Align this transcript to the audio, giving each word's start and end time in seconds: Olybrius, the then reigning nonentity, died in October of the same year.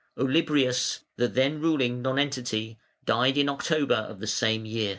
Olybrius, 0.17 1.01
the 1.17 1.27
then 1.27 1.61
reigning 1.61 2.01
nonentity, 2.01 2.79
died 3.05 3.37
in 3.37 3.47
October 3.49 3.93
of 3.93 4.19
the 4.19 4.25
same 4.25 4.65
year. 4.65 4.89